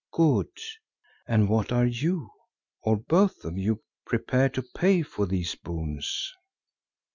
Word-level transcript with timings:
Good. 0.11 0.49
And 1.27 1.47
what 1.47 1.71
are 1.71 1.85
you, 1.85 2.31
or 2.81 2.97
both 2.97 3.45
of 3.45 3.55
you, 3.59 3.83
prepared 4.03 4.55
to 4.55 4.63
pay 4.73 5.03
for 5.03 5.27
these 5.27 5.53
boons? 5.53 6.33